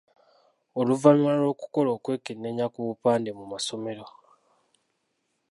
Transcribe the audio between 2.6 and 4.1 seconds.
ku bupande mu masomero.